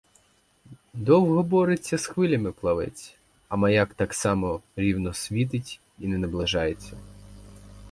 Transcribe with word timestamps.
Довго 0.93 1.43
бореться 1.43 1.97
з 1.97 2.05
хвилями 2.07 2.51
плавець, 2.51 3.15
а 3.49 3.55
маяк 3.55 3.93
так 3.93 4.13
само 4.13 4.61
рівно 4.75 5.13
світить 5.13 5.79
і 5.99 6.07
не 6.07 6.17
наближається. 6.17 6.97